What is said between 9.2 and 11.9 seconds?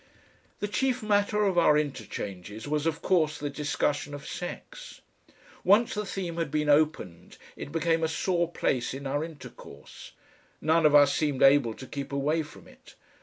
intercourse; none of us seemed able to